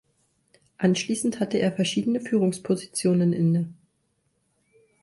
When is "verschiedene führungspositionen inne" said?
1.71-3.69